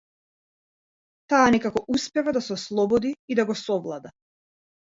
Таа 1.33 1.43
некако 1.57 1.83
успева 1.97 2.35
да 2.39 2.43
се 2.47 2.55
ослободи 2.57 3.15
и 3.35 3.41
да 3.43 3.49
го 3.53 3.61
совлада. 3.63 4.17